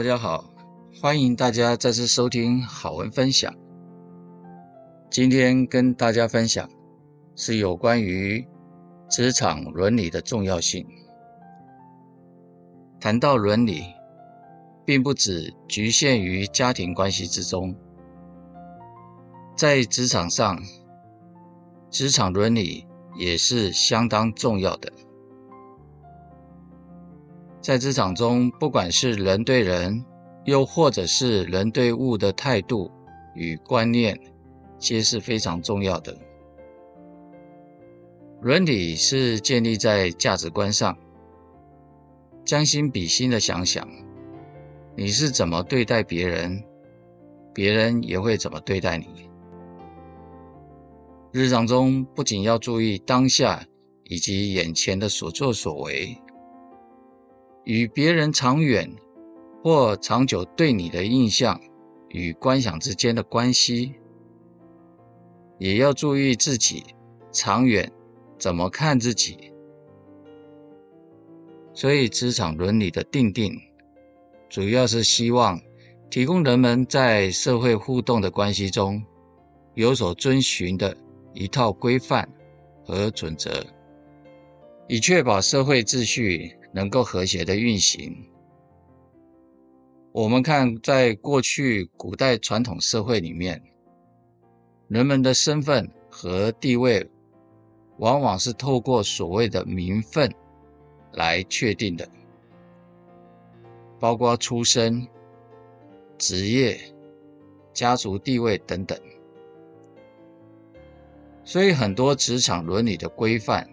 [0.00, 0.50] 大家好，
[0.98, 3.54] 欢迎大家再次收听好文分享。
[5.10, 6.66] 今天跟大家分享
[7.36, 8.48] 是有关于
[9.10, 10.86] 职场伦理的重要性。
[12.98, 13.82] 谈到伦理，
[14.86, 17.76] 并不只局限于家庭关系之中，
[19.54, 20.58] 在职场上，
[21.90, 22.86] 职场伦理
[23.18, 24.90] 也是相当重要的。
[27.60, 30.04] 在职场中，不管是人对人，
[30.44, 32.90] 又或者是人对物的态度
[33.34, 34.18] 与观念，
[34.78, 36.16] 皆是非常重要的。
[38.40, 40.96] 伦理是建立在价值观上，
[42.46, 43.86] 将心比心的想想，
[44.96, 46.64] 你是怎么对待别人，
[47.52, 49.28] 别人也会怎么对待你。
[51.30, 53.62] 日常中不仅要注意当下
[54.04, 56.16] 以及眼前的所作所为。
[57.70, 58.90] 与别人长远
[59.62, 61.60] 或长久对你的印象
[62.08, 63.94] 与观想之间的关系，
[65.56, 66.82] 也要注意自己
[67.30, 67.88] 长远
[68.36, 69.52] 怎么看自己。
[71.72, 73.56] 所以，职场伦理的定定，
[74.48, 75.56] 主要是希望
[76.10, 79.00] 提供人们在社会互动的关系中
[79.74, 80.96] 有所遵循的
[81.34, 82.28] 一套规范
[82.84, 83.64] 和准则，
[84.88, 86.56] 以确保社会秩序。
[86.72, 88.16] 能够和谐的运行。
[90.12, 93.62] 我们看，在过去古代传统社会里面，
[94.88, 97.08] 人们的身份和地位，
[97.98, 100.32] 往往是透过所谓的名分
[101.12, 102.08] 来确定的，
[104.00, 105.06] 包括出身、
[106.18, 106.80] 职业、
[107.72, 108.98] 家族地位等等。
[111.44, 113.68] 所以，很多职场伦理的规范。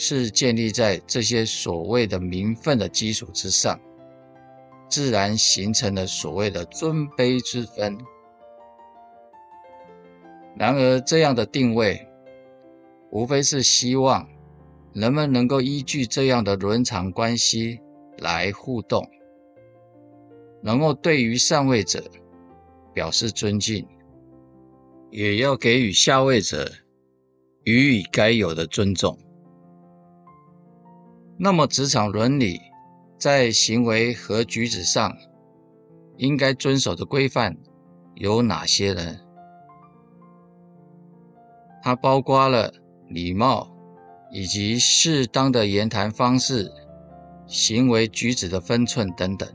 [0.00, 3.80] 是建立在这些所谓的名分的基础之上，
[4.88, 7.98] 自然形成了所谓的尊卑之分。
[10.56, 12.06] 然而，这样的定位，
[13.10, 14.28] 无非是希望
[14.92, 17.80] 人们能够依据这样的伦常关系
[18.18, 19.04] 来互动，
[20.62, 22.04] 能够对于上位者
[22.94, 23.84] 表示尊敬，
[25.10, 26.70] 也要给予下位者
[27.64, 29.18] 予以该有的尊重。
[31.40, 32.60] 那么，职场伦理
[33.16, 35.16] 在行为和举止上
[36.16, 37.56] 应该遵守的规范
[38.16, 39.16] 有哪些呢？
[41.80, 42.74] 它包括了
[43.08, 43.72] 礼貌
[44.32, 46.72] 以及适当的言谈方式、
[47.46, 49.48] 行为举止的分寸等等。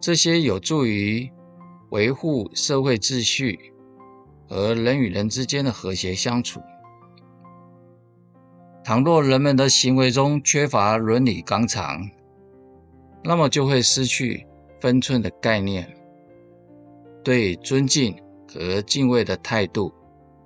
[0.00, 1.28] 这些有助于
[1.90, 3.58] 维护社会秩序
[4.48, 6.60] 和人与人之间的和谐相处。
[8.88, 12.08] 倘若人们的行为中缺乏伦理纲常，
[13.22, 14.46] 那么就会失去
[14.80, 15.94] 分寸的概念，
[17.22, 18.16] 对尊敬
[18.50, 19.92] 和敬畏的态度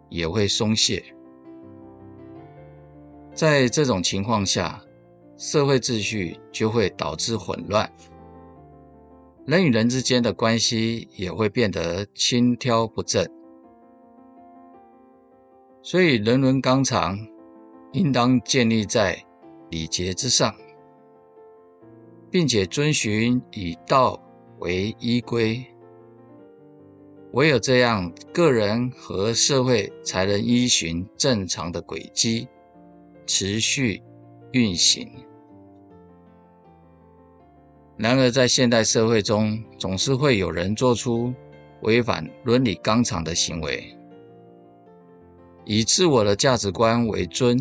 [0.08, 1.04] 也会松懈。
[3.32, 4.82] 在这种情况下，
[5.36, 7.88] 社会秩序就会导致混乱，
[9.47, 13.25] 人与人之间的关系也会变得轻佻不正。
[15.81, 17.16] 所以，人伦纲常。
[17.92, 19.22] 应当建立在
[19.70, 20.54] 礼节之上，
[22.30, 24.19] 并且遵循以道
[24.60, 25.62] 为依归。
[27.32, 32.48] 唯有这样，个人和社会才能依循正常的轨迹，
[33.26, 34.02] 持续
[34.52, 35.10] 运行。
[37.98, 41.32] 然而，在现代社会中，总是会有人做出
[41.82, 43.94] 违反伦理纲常的行为，
[45.66, 47.58] 以自我的价值观为尊。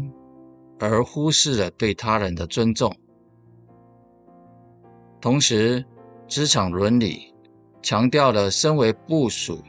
[0.82, 2.92] 而忽视了对他人的尊重。
[5.22, 5.86] 同时，
[6.28, 7.32] 职场伦理
[7.84, 9.64] 强调了身为部属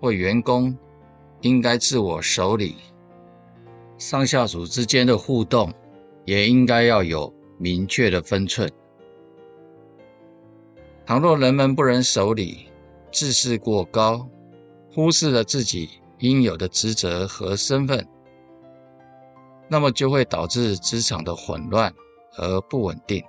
[0.00, 0.76] 或员工
[1.42, 2.74] 应该自我守礼，
[3.98, 5.72] 上下属之间的互动
[6.24, 8.68] 也应该要有明确的分寸。
[11.06, 12.66] 倘若人们不能守礼，
[13.12, 14.28] 自视过高，
[14.92, 15.88] 忽视了自己
[16.18, 18.04] 应有的职责和身份。
[19.72, 21.90] 那么就会导致职场的混乱
[22.30, 23.24] 和不稳定。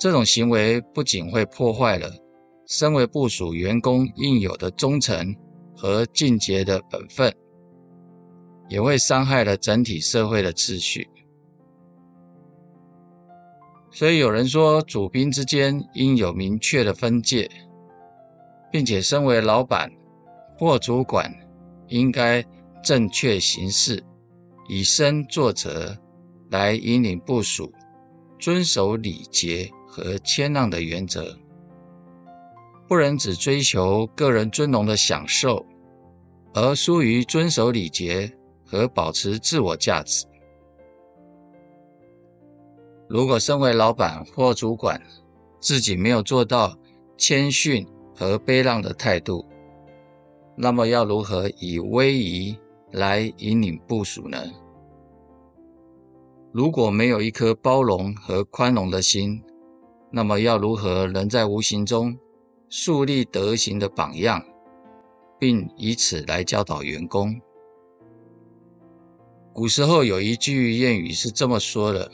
[0.00, 2.10] 这种行为不仅会破坏了
[2.66, 5.32] 身为部属员工应有的忠诚
[5.76, 7.32] 和尽洁的本分，
[8.68, 11.08] 也会伤害了整体社会的秩序。
[13.92, 17.48] 所以有人说，主宾之间应有明确的分界，
[18.72, 19.88] 并且身为老板
[20.58, 21.32] 或主管，
[21.86, 22.44] 应该
[22.82, 24.02] 正确行事。
[24.68, 25.96] 以身作则，
[26.50, 27.72] 来引领部属
[28.38, 31.36] 遵守礼节和谦让的原则，
[32.86, 35.64] 不能只追求个人尊荣的享受，
[36.54, 38.30] 而疏于遵守礼节
[38.64, 40.26] 和保持自我价值。
[43.08, 45.00] 如果身为老板或主管，
[45.60, 46.76] 自己没有做到
[47.16, 49.46] 谦逊和卑让的态度，
[50.54, 52.56] 那么要如何以威仪
[52.92, 54.38] 来引领部署呢？
[56.52, 59.42] 如果没有一颗包容和宽容的心，
[60.10, 62.18] 那么要如何能在无形中
[62.68, 64.42] 树立德行的榜样，
[65.38, 67.38] 并以此来教导员工？
[69.52, 72.10] 古时候有一句谚语是这么说的：“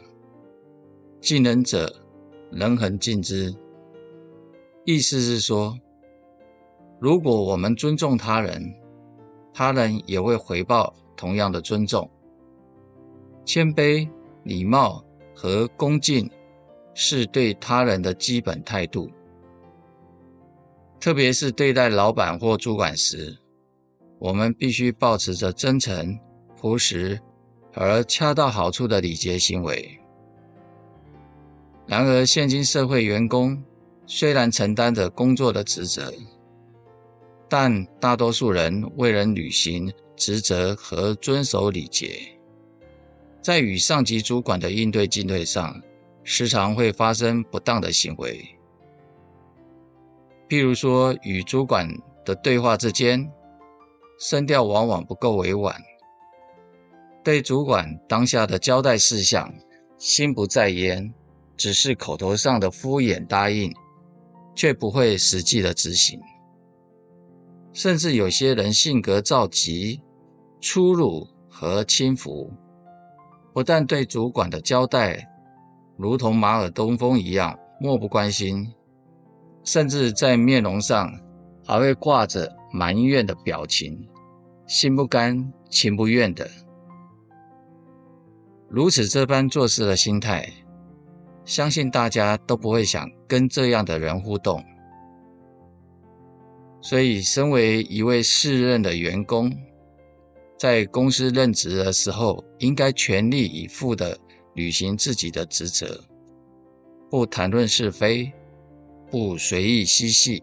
[1.21, 1.95] 敬人者，
[2.51, 3.55] 人恒敬之。”
[4.85, 5.79] 意思是说，
[7.01, 8.75] 如果我们尊重他人，
[9.55, 12.11] 他人也会回报同样的尊重。
[13.47, 14.07] 谦卑。
[14.47, 15.03] 礼貌
[15.35, 16.31] 和恭敬
[16.93, 19.11] 是对他人的基本态度，
[21.01, 23.35] 特别是对待老板或主管时，
[24.19, 26.21] 我们必须保持着真诚、
[26.61, 27.19] 朴实
[27.73, 29.99] 而恰到好处的礼节行为。
[31.87, 33.65] 然而，现今社会员工
[34.05, 36.13] 虽然承担着工作的职责，
[37.49, 42.19] 但大多数人未能履行职责和遵守礼节。
[43.43, 45.81] 在与上级主管的应对进退上，
[46.23, 48.43] 时常会发生不当的行为。
[50.49, 51.89] 譬如说，与主管
[52.25, 53.31] 的对话之间，
[54.19, 55.75] 声调往往不够委婉；
[57.23, 59.53] 对主管当下的交代事项，
[59.99, 61.13] 心不在焉，
[61.57, 63.75] 只是口头上的敷衍答应，
[64.55, 66.19] 却不会实际的执行。
[67.75, 70.01] 甚至有些人性格躁急、
[70.61, 72.51] 粗鲁和轻浮。
[73.53, 75.29] 不但对主管的交代
[75.97, 78.73] 如同马耳东风一样漠不关心，
[79.65, 81.13] 甚至在面容上
[81.65, 84.09] 还会挂着埋怨的表情，
[84.67, 86.49] 心不甘情不愿的。
[88.69, 90.49] 如此这般做事的心态，
[91.45, 94.65] 相信大家都不会想跟这样的人互动。
[96.87, 99.51] 所以，身为一位适任的员工，
[100.59, 104.19] 在公司任职的时候，应该全力以赴地
[104.53, 106.05] 履行自己的职责，
[107.09, 108.31] 不谈论是非，
[109.11, 110.43] 不随意嬉戏，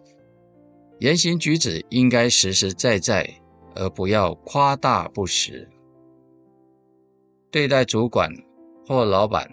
[1.00, 3.30] 言行举止应该实实在在，
[3.76, 5.70] 而不要夸大不实。
[7.52, 8.32] 对待主管
[8.88, 9.48] 或老板，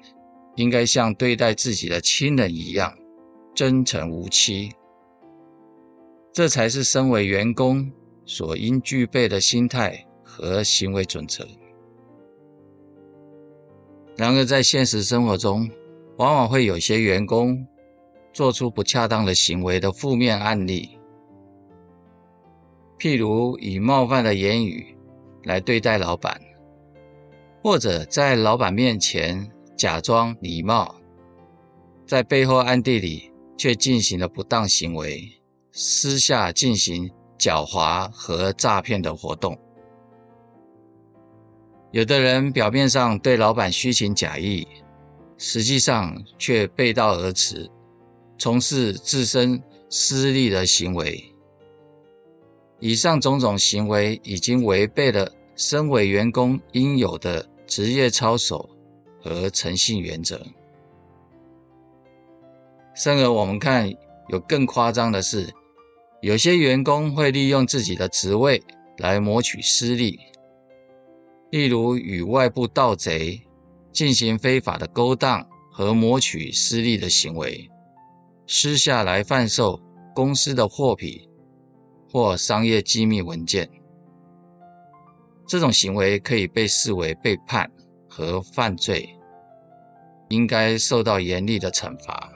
[0.57, 2.97] 应该像对待自己的亲人一样，
[3.55, 4.73] 真诚无欺。
[6.33, 7.91] 这才是身为员工
[8.25, 10.05] 所应具备的心态。
[10.31, 11.45] 和行为准则。
[14.17, 15.69] 然而，在现实生活中，
[16.17, 17.67] 往往会有些员工
[18.33, 20.97] 做出不恰当的行为的负面案例，
[23.01, 24.97] 譬如以冒犯的言语
[25.43, 26.41] 来对待老板，
[27.61, 30.95] 或者在老板面前假装礼貌，
[32.07, 35.38] 在背后暗地里却进行了不当行为，
[35.73, 39.57] 私下进行狡猾和诈骗的活动。
[41.91, 44.67] 有的人表面上对老板虚情假意，
[45.39, 47.71] 实际上却背道而驰，
[48.39, 51.25] 从事自身私利的行为。
[52.81, 58.69] 以上种种行为已经违背了身为员工应有的职业操守
[59.23, 60.41] 和诚信原则。
[62.95, 63.91] 甚而我们看，
[64.29, 65.53] 有更夸张的是，
[66.21, 68.63] 有些员工会利用自己的职位
[68.99, 70.19] 来谋取私利。
[71.51, 73.41] 例如，与外部盗贼
[73.91, 77.71] 进行非法的勾当和谋取私利的行为，
[78.47, 79.81] 私下来贩售
[80.15, 81.27] 公司的货品
[82.13, 83.71] 或商业机密文件，
[85.47, 87.71] 这种行为可以被视为背叛
[88.07, 89.09] 和犯罪，
[90.29, 92.31] 应该受到严厉的惩罚。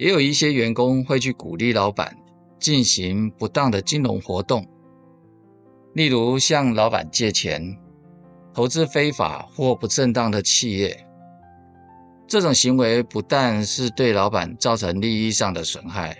[0.00, 2.16] 也有一些员工会去鼓励老板
[2.58, 4.66] 进行不当的金融活动。
[5.92, 7.76] 例如向老板借钱、
[8.54, 11.06] 投资非法或不正当的企业，
[12.26, 16.16] 这种行为不但是对老板造成利益上的损害，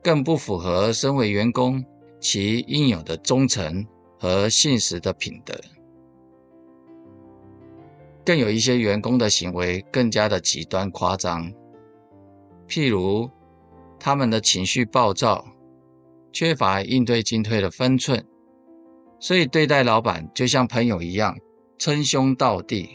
[0.00, 1.84] 更不符合身为员工
[2.20, 3.84] 其应有的忠诚
[4.16, 5.60] 和信实的品德。
[8.24, 11.52] 更有一些员工的行为更加的极端夸张，
[12.70, 13.28] 譬如
[13.98, 15.44] 他们的情绪暴躁，
[16.32, 18.24] 缺乏应对进退的分寸。
[19.18, 21.36] 所以对待老板就像朋友一样
[21.78, 22.88] 称兄道弟。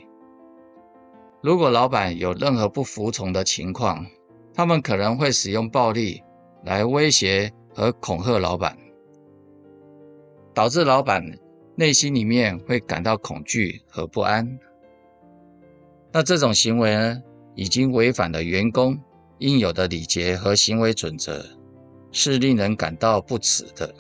[1.44, 4.06] 如果老板有任何不服从的情况，
[4.54, 6.24] 他们可能会使用暴力
[6.64, 8.78] 来威胁和恐吓老板，
[10.54, 11.22] 导致老板
[11.76, 14.58] 内心里面会感到恐惧和不安。
[16.14, 17.22] 那这种行为呢，
[17.56, 18.98] 已经违反了员工
[19.40, 21.46] 应有的礼节和行为准则，
[22.12, 23.94] 是令人感到不齿的。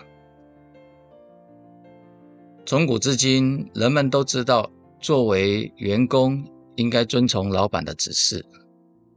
[2.65, 6.43] 从古至今，人们都知道，作为员工
[6.75, 8.43] 应该遵从老板的指示，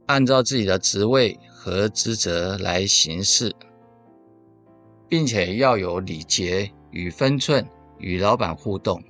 [0.05, 3.55] 按照自己的职位和职责来行事，
[5.07, 7.65] 并且要有礼节与分寸
[7.97, 9.01] 与老板互动。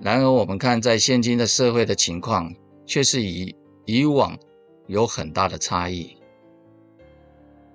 [0.00, 2.54] 然而，我们看在现今的社会的情况，
[2.86, 4.38] 却是以以往
[4.90, 6.16] 有很大的差异。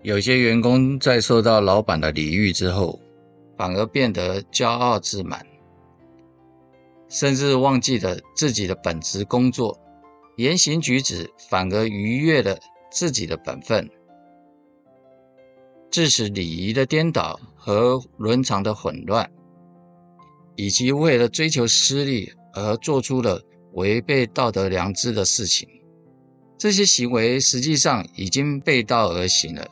[0.04, 3.00] 有些员工在受到老板的礼遇之后，
[3.58, 5.48] 反而变得骄傲自满，
[7.08, 9.80] 甚至忘记了自己的本职工作，
[10.36, 12.60] 言行举止反而逾越了
[12.92, 13.90] 自己的本分，
[15.90, 19.32] 致使礼仪的颠倒和伦常的混乱。
[20.58, 23.42] 以及为了追求私利而做出了
[23.74, 25.68] 违背道德良知的事情，
[26.58, 29.68] 这些行为实际上已经背道而行了。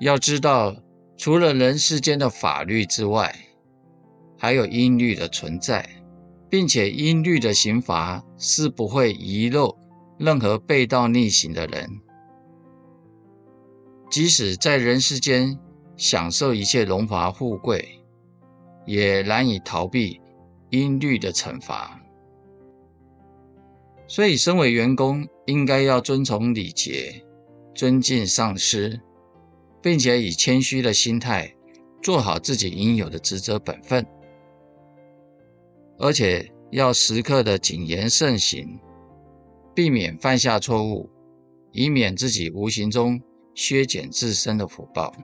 [0.00, 0.76] 要知道，
[1.16, 3.34] 除了人世间的法律之外，
[4.38, 5.88] 还有音律的存在，
[6.48, 9.76] 并且音律的刑罚是不会遗漏
[10.18, 12.00] 任何背道逆行的人，
[14.10, 15.58] 即使在人世间
[15.96, 17.96] 享受一切荣华富贵。
[18.86, 20.20] 也难以逃避
[20.70, 21.99] 音律的惩罚，
[24.10, 27.24] 所以身为员工，应该要遵从礼节，
[27.72, 28.98] 尊敬上司，
[29.80, 31.54] 并且以谦虚的心态
[32.02, 34.04] 做好自己应有的职责本分，
[35.96, 38.80] 而且要时刻的谨言慎行，
[39.76, 41.08] 避免犯下错误，
[41.70, 43.22] 以免自己无形中
[43.54, 45.14] 削减自身的福报。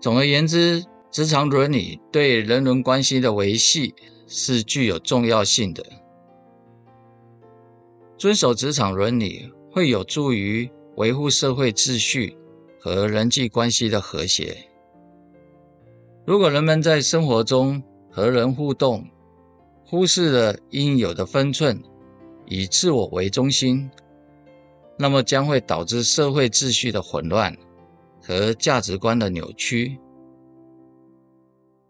[0.00, 0.82] 总而言之，
[1.16, 3.94] 职场伦理对人伦关系的维系
[4.26, 5.82] 是具有重要性的。
[8.18, 12.36] 遵守职场伦理会有助于维护社会秩序
[12.78, 14.68] 和人际关系的和谐。
[16.26, 19.02] 如果人们在生活中和人互动，
[19.86, 21.82] 忽视了应有的分寸，
[22.44, 23.90] 以自我为中心，
[24.98, 27.56] 那么将会导致社会秩序的混乱。
[28.22, 29.98] 和价值观的扭曲，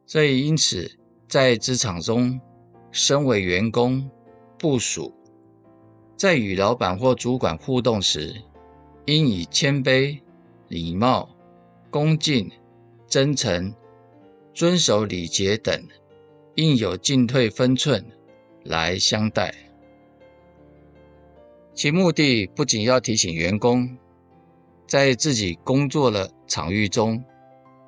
[0.07, 0.91] 所以因此，
[1.29, 2.41] 在职场中，
[2.93, 4.09] 身为员工、
[4.59, 5.13] 部属，
[6.17, 8.35] 在与老板或主管互动时，
[9.05, 10.21] 应以谦卑、
[10.69, 11.29] 礼貌、
[11.91, 12.51] 恭敬、
[13.09, 13.75] 真诚、
[14.55, 15.87] 遵守礼节等
[16.55, 18.05] 应有进退分寸
[18.65, 19.55] 来相待。
[21.75, 23.99] 其目的不仅要提醒员工。
[24.89, 27.21] 在自己工作的场域中，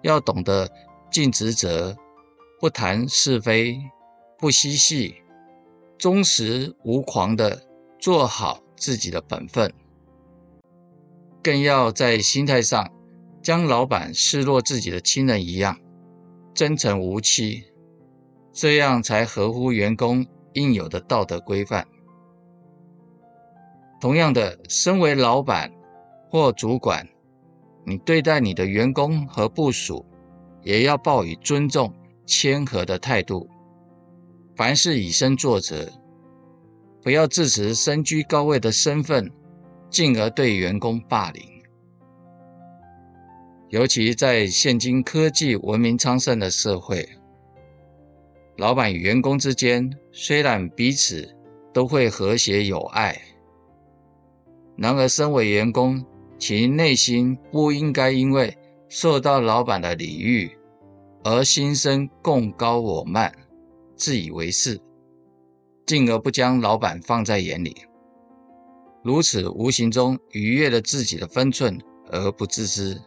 [0.03, 0.69] 要懂得
[1.13, 1.97] 尽职责，
[2.61, 3.81] 不谈是非，
[4.39, 5.15] 不嬉戏，
[5.97, 7.63] 忠实无狂地
[7.99, 9.73] 做好自己的本分。
[11.43, 12.93] 更要在心态上
[13.43, 15.79] 将老板视若自己的亲人一样，
[16.53, 17.65] 真诚无欺，
[18.53, 21.87] 这样才合乎员工应有的道德规范。
[24.01, 25.73] 同样的，身为老板。
[26.31, 27.09] 或主管，
[27.87, 30.05] 你对待你的员工和部属，
[30.63, 31.91] 也要报以尊重、
[32.29, 33.49] 谦和的态度。
[34.55, 35.91] 凡事以身作则，
[37.03, 39.33] 不要自持身居高位的身份，
[39.89, 41.43] 进而对员工霸凌。
[43.71, 47.09] 尤其在现今科技文明昌盛的社会，
[48.57, 51.35] 老板与员工之间虽然彼此
[51.73, 53.21] 都会和谐友爱，
[54.77, 56.05] 然而身为员工，
[56.39, 58.57] 其内心不应该因为
[58.89, 60.51] 受到老板的礼遇
[61.31, 63.31] 而心生贡高我慢、
[63.95, 64.81] 自以为是，
[65.85, 67.77] 进而不将老板放在眼里，
[69.05, 71.79] 如此无形中逾越了自己的分寸
[72.11, 72.99] 而不自知。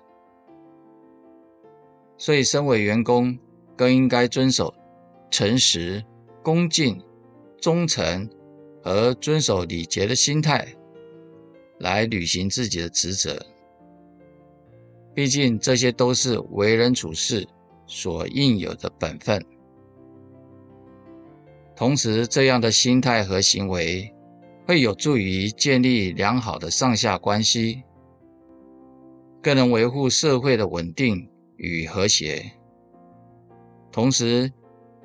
[2.15, 3.35] 所以，身为员工
[3.75, 4.71] 更应该遵守
[5.31, 6.05] 诚实、
[6.43, 7.03] 恭敬、
[7.59, 8.29] 忠诚
[8.83, 10.67] 和遵守礼节的心态。
[11.79, 13.43] 来履行自己的职责，
[15.15, 17.47] 毕竟这些都是为人处事
[17.93, 19.45] 所应有的本分。
[21.75, 24.09] 同时，这样的心态和行为
[24.65, 27.83] 会有助于建立良好的上下关系，
[29.41, 32.49] 更能维护社会的稳定与和谐。
[33.91, 34.49] 同时，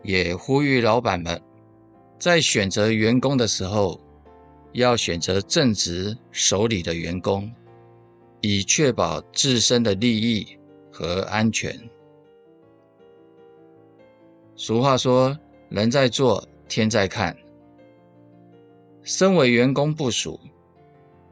[0.04, 1.42] 也呼吁老板们
[2.20, 4.00] 在选择员工的时候，
[4.72, 7.50] 要选择正直守礼的员工，
[8.42, 10.56] 以确保自身的利益
[10.92, 11.76] 和安全。
[14.56, 17.36] 俗话说：“人在做，天在看。”
[19.04, 20.40] 身为员工部属，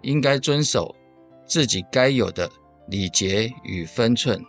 [0.02, 0.95] 应该遵守
[1.47, 2.50] 自己该有的
[2.88, 4.45] 礼节与分寸，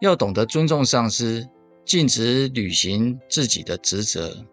[0.00, 1.46] 要懂得尊重上司，
[1.84, 4.46] 尽职履行自己的职责，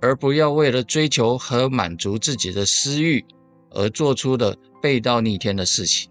[0.00, 3.24] 而不要为了追求和满足自己的私欲
[3.70, 6.10] 而做出的背道逆天的事情。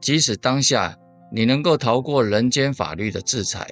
[0.00, 0.98] 即使当下
[1.30, 3.68] 你能够逃过人间法律的制裁，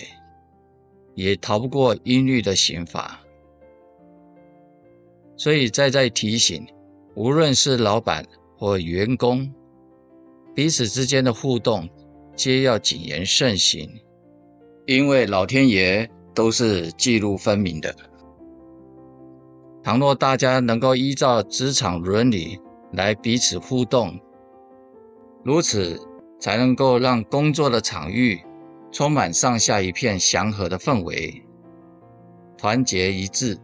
[1.15, 3.21] 也逃不过音律的刑罚。
[5.37, 6.67] 所以再再提醒，
[7.15, 8.25] 无论是老板
[8.57, 9.53] 或员工，
[10.55, 11.89] 彼此之间的互动，
[12.37, 13.89] 皆要谨言慎行，
[14.87, 17.95] 因为老天爷都是记录分明的。
[19.83, 22.59] 倘若大家能够依照职场伦理
[22.93, 24.19] 来彼此互动，
[25.45, 26.01] 如此
[26.45, 28.39] 才能够让工作的场域
[28.93, 31.43] 充满上下一片祥和的氛围，
[32.59, 33.57] 团结一致，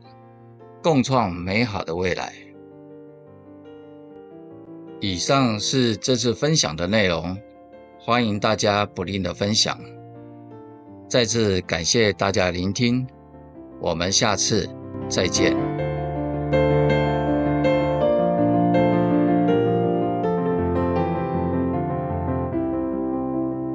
[0.83, 2.33] 共创美好的未来。
[4.99, 7.37] 以上是这次分享的内容。
[7.99, 9.79] 欢迎大家不吝的分享，
[11.07, 13.07] 再次感谢大家聆听，
[13.79, 14.67] 我们下次
[15.07, 15.55] 再见。